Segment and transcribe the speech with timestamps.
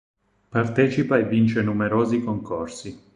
[0.49, 2.97] Partecipa e vince numerosi concorsi.